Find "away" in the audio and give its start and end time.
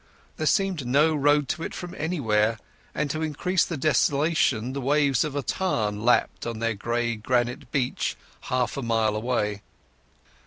9.15-9.61